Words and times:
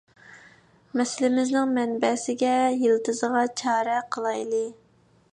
مەسىلىمىزنىڭ 0.99 1.73
مەنبەسىگە، 1.75 2.53
يىلتىزىغا 2.85 3.43
چارە 3.61 3.99
قىلايلى. 4.17 4.63